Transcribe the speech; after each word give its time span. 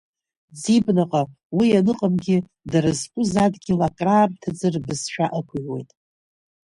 Ӡибнаҟа, 0.61 1.21
уи 1.57 1.67
аныҟамгьы 1.79 2.37
дара 2.71 2.91
зқәыз 2.99 3.33
адгьыл 3.45 3.81
акраамҭаӡа 3.87 4.67
рбызшәа 4.73 5.25
ықәыҩуеит. 5.39 5.89